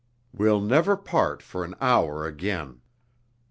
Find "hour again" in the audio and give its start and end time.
1.79-2.81